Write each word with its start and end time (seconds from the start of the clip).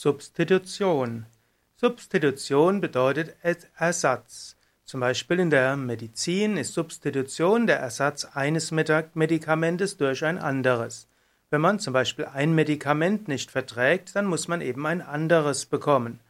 Substitution. 0.00 1.26
Substitution 1.74 2.80
bedeutet 2.80 3.34
Ersatz. 3.76 4.54
Zum 4.84 5.00
Beispiel 5.00 5.40
in 5.40 5.50
der 5.50 5.76
Medizin 5.76 6.56
ist 6.56 6.72
Substitution 6.72 7.66
der 7.66 7.80
Ersatz 7.80 8.24
eines 8.24 8.70
Medikamentes 8.70 9.96
durch 9.96 10.24
ein 10.24 10.38
anderes. 10.38 11.08
Wenn 11.50 11.62
man 11.62 11.80
zum 11.80 11.94
Beispiel 11.94 12.26
ein 12.26 12.54
Medikament 12.54 13.26
nicht 13.26 13.50
verträgt, 13.50 14.14
dann 14.14 14.26
muss 14.26 14.46
man 14.46 14.60
eben 14.60 14.86
ein 14.86 15.02
anderes 15.02 15.66
bekommen. 15.66 16.20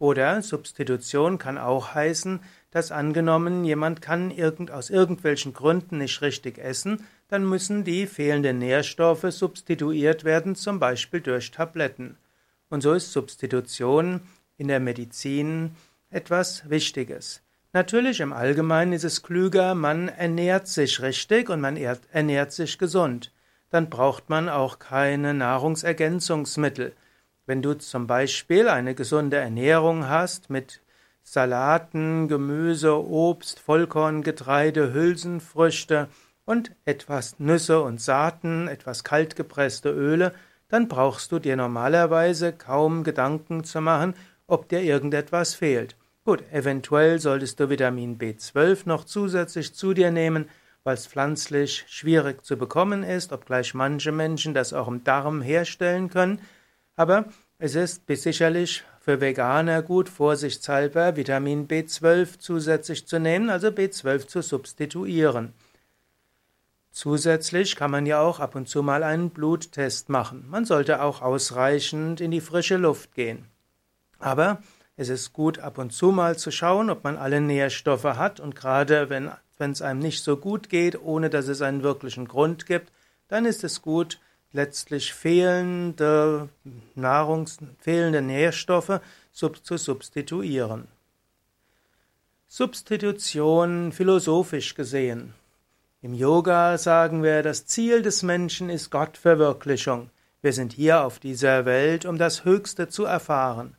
Oder 0.00 0.42
Substitution 0.42 1.38
kann 1.38 1.58
auch 1.58 1.94
heißen, 1.94 2.40
dass 2.72 2.90
angenommen 2.90 3.64
jemand 3.64 4.02
kann 4.02 4.32
irgend, 4.32 4.72
aus 4.72 4.90
irgendwelchen 4.90 5.52
Gründen 5.52 5.98
nicht 5.98 6.22
richtig 6.22 6.58
essen, 6.58 7.06
dann 7.28 7.48
müssen 7.48 7.84
die 7.84 8.08
fehlenden 8.08 8.58
Nährstoffe 8.58 9.26
substituiert 9.28 10.24
werden, 10.24 10.56
zum 10.56 10.80
Beispiel 10.80 11.20
durch 11.20 11.52
Tabletten. 11.52 12.16
Und 12.72 12.80
so 12.80 12.94
ist 12.94 13.12
Substitution 13.12 14.22
in 14.56 14.68
der 14.68 14.80
Medizin 14.80 15.76
etwas 16.08 16.70
Wichtiges. 16.70 17.42
Natürlich 17.74 18.20
im 18.20 18.32
Allgemeinen 18.32 18.94
ist 18.94 19.04
es 19.04 19.22
klüger, 19.22 19.74
man 19.74 20.08
ernährt 20.08 20.68
sich 20.68 21.02
richtig 21.02 21.50
und 21.50 21.60
man 21.60 21.76
ernährt 21.76 22.52
sich 22.52 22.78
gesund. 22.78 23.30
Dann 23.68 23.90
braucht 23.90 24.30
man 24.30 24.48
auch 24.48 24.78
keine 24.78 25.34
Nahrungsergänzungsmittel. 25.34 26.94
Wenn 27.44 27.60
du 27.60 27.74
zum 27.74 28.06
Beispiel 28.06 28.68
eine 28.68 28.94
gesunde 28.94 29.36
Ernährung 29.36 30.08
hast 30.08 30.48
mit 30.48 30.80
Salaten, 31.22 32.26
Gemüse, 32.26 33.06
Obst, 33.06 33.60
Vollkorngetreide, 33.60 34.94
Hülsenfrüchte 34.94 36.08
und 36.46 36.72
etwas 36.86 37.38
Nüsse 37.38 37.82
und 37.82 38.00
Saaten, 38.00 38.66
etwas 38.66 39.04
kaltgepresste 39.04 39.90
Öle, 39.90 40.32
dann 40.72 40.88
brauchst 40.88 41.30
du 41.30 41.38
dir 41.38 41.54
normalerweise 41.54 42.54
kaum 42.54 43.04
Gedanken 43.04 43.62
zu 43.62 43.82
machen, 43.82 44.14
ob 44.46 44.70
dir 44.70 44.80
irgendetwas 44.80 45.52
fehlt. 45.54 45.96
Gut, 46.24 46.42
eventuell 46.50 47.18
solltest 47.18 47.60
du 47.60 47.68
Vitamin 47.68 48.16
B12 48.16 48.84
noch 48.86 49.04
zusätzlich 49.04 49.74
zu 49.74 49.92
dir 49.92 50.10
nehmen, 50.10 50.48
weil 50.82 50.94
es 50.94 51.06
pflanzlich 51.06 51.84
schwierig 51.88 52.42
zu 52.46 52.56
bekommen 52.56 53.02
ist, 53.02 53.34
obgleich 53.34 53.74
manche 53.74 54.12
Menschen 54.12 54.54
das 54.54 54.72
auch 54.72 54.88
im 54.88 55.04
Darm 55.04 55.42
herstellen 55.42 56.08
können. 56.08 56.40
Aber 56.96 57.26
es 57.58 57.74
ist 57.74 58.04
sicherlich 58.08 58.82
für 58.98 59.20
Veganer 59.20 59.82
gut, 59.82 60.08
vorsichtshalber 60.08 61.16
Vitamin 61.16 61.68
B12 61.68 62.38
zusätzlich 62.38 63.06
zu 63.06 63.20
nehmen, 63.20 63.50
also 63.50 63.68
B12 63.68 64.26
zu 64.26 64.40
substituieren. 64.40 65.52
Zusätzlich 66.92 67.74
kann 67.74 67.90
man 67.90 68.04
ja 68.04 68.20
auch 68.20 68.38
ab 68.38 68.54
und 68.54 68.68
zu 68.68 68.82
mal 68.82 69.02
einen 69.02 69.30
Bluttest 69.30 70.10
machen. 70.10 70.44
Man 70.50 70.66
sollte 70.66 71.02
auch 71.02 71.22
ausreichend 71.22 72.20
in 72.20 72.30
die 72.30 72.42
frische 72.42 72.76
Luft 72.76 73.14
gehen. 73.14 73.46
Aber 74.18 74.62
es 74.96 75.08
ist 75.08 75.32
gut, 75.32 75.58
ab 75.58 75.78
und 75.78 75.94
zu 75.94 76.12
mal 76.12 76.36
zu 76.36 76.50
schauen, 76.50 76.90
ob 76.90 77.02
man 77.02 77.16
alle 77.16 77.40
Nährstoffe 77.40 78.04
hat. 78.04 78.40
Und 78.40 78.54
gerade 78.54 79.08
wenn, 79.08 79.30
es 79.58 79.80
einem 79.80 80.00
nicht 80.00 80.22
so 80.22 80.36
gut 80.36 80.68
geht, 80.68 81.00
ohne 81.00 81.30
dass 81.30 81.48
es 81.48 81.62
einen 81.62 81.82
wirklichen 81.82 82.28
Grund 82.28 82.66
gibt, 82.66 82.92
dann 83.28 83.46
ist 83.46 83.64
es 83.64 83.80
gut, 83.80 84.20
letztlich 84.52 85.14
fehlende 85.14 86.50
Nahrungs-, 86.94 87.58
fehlende 87.78 88.20
Nährstoffe 88.20 89.00
sub 89.32 89.64
zu 89.64 89.78
substituieren. 89.78 90.88
Substitution 92.48 93.92
philosophisch 93.92 94.74
gesehen. 94.74 95.32
Im 96.04 96.14
Yoga 96.14 96.78
sagen 96.78 97.22
wir, 97.22 97.44
das 97.44 97.66
Ziel 97.66 98.02
des 98.02 98.24
Menschen 98.24 98.70
ist 98.70 98.90
Gottverwirklichung. 98.90 100.10
Wir 100.40 100.52
sind 100.52 100.72
hier 100.72 101.04
auf 101.04 101.20
dieser 101.20 101.64
Welt, 101.64 102.06
um 102.06 102.18
das 102.18 102.44
Höchste 102.44 102.88
zu 102.88 103.04
erfahren. 103.04 103.76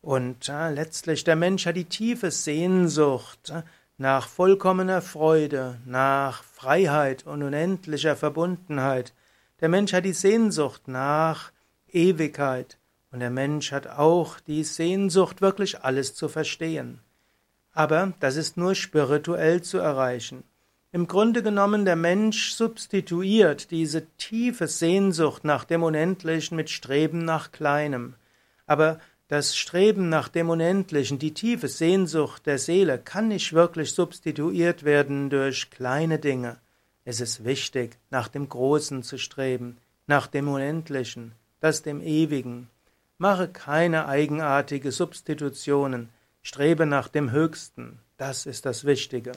Und 0.00 0.48
äh, 0.48 0.70
letztlich 0.70 1.24
der 1.24 1.34
Mensch 1.34 1.66
hat 1.66 1.74
die 1.74 1.86
tiefe 1.86 2.30
Sehnsucht 2.30 3.52
nach 3.98 4.28
vollkommener 4.28 5.02
Freude, 5.02 5.80
nach 5.84 6.44
Freiheit 6.44 7.26
und 7.26 7.42
unendlicher 7.42 8.14
Verbundenheit. 8.14 9.12
Der 9.60 9.68
Mensch 9.68 9.92
hat 9.92 10.04
die 10.04 10.12
Sehnsucht 10.12 10.86
nach 10.86 11.50
Ewigkeit. 11.88 12.78
Und 13.10 13.18
der 13.18 13.30
Mensch 13.30 13.72
hat 13.72 13.88
auch 13.88 14.38
die 14.38 14.62
Sehnsucht, 14.62 15.40
wirklich 15.40 15.82
alles 15.82 16.14
zu 16.14 16.28
verstehen. 16.28 17.00
Aber 17.72 18.12
das 18.20 18.36
ist 18.36 18.56
nur 18.56 18.76
spirituell 18.76 19.62
zu 19.62 19.78
erreichen. 19.78 20.44
Im 20.96 21.08
Grunde 21.08 21.42
genommen, 21.42 21.84
der 21.84 21.94
Mensch 21.94 22.52
substituiert 22.52 23.70
diese 23.70 24.06
tiefe 24.16 24.66
Sehnsucht 24.66 25.44
nach 25.44 25.64
dem 25.64 25.82
Unendlichen 25.82 26.56
mit 26.56 26.70
Streben 26.70 27.22
nach 27.22 27.52
Kleinem. 27.52 28.14
Aber 28.64 28.98
das 29.28 29.58
Streben 29.58 30.08
nach 30.08 30.28
dem 30.28 30.48
Unendlichen, 30.48 31.18
die 31.18 31.34
tiefe 31.34 31.68
Sehnsucht 31.68 32.46
der 32.46 32.58
Seele 32.58 32.98
kann 32.98 33.28
nicht 33.28 33.52
wirklich 33.52 33.92
substituiert 33.92 34.84
werden 34.84 35.28
durch 35.28 35.68
kleine 35.68 36.18
Dinge. 36.18 36.56
Es 37.04 37.20
ist 37.20 37.44
wichtig, 37.44 37.98
nach 38.08 38.28
dem 38.28 38.48
Großen 38.48 39.02
zu 39.02 39.18
streben, 39.18 39.76
nach 40.06 40.26
dem 40.26 40.48
Unendlichen, 40.48 41.32
das 41.60 41.82
dem 41.82 42.00
Ewigen. 42.00 42.70
Mache 43.18 43.48
keine 43.48 44.08
eigenartige 44.08 44.90
Substitutionen, 44.92 46.08
strebe 46.42 46.86
nach 46.86 47.08
dem 47.08 47.32
Höchsten, 47.32 47.98
das 48.16 48.46
ist 48.46 48.64
das 48.64 48.86
Wichtige. 48.86 49.32